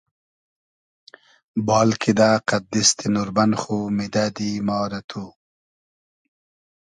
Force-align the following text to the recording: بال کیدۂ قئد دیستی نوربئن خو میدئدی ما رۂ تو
بال 1.65 1.89
کیدۂ 2.01 2.31
قئد 2.47 2.63
دیستی 2.71 3.07
نوربئن 3.13 3.51
خو 3.61 3.75
میدئدی 3.95 4.51
ما 4.65 4.79
رۂ 4.91 5.01
تو 5.09 5.23